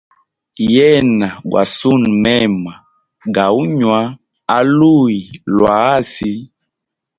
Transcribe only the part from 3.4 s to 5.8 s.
uyoga aluyi lwa